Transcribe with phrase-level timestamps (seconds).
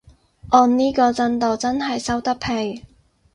[0.49, 2.81] 按呢個進度真係收得皮